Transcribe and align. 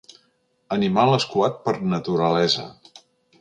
Animal 0.75 1.13
escuat 1.17 1.59
per 1.67 1.75
naturalesa. 1.93 2.67